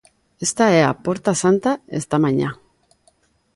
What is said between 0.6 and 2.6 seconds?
é a Porta Santa esta mañá.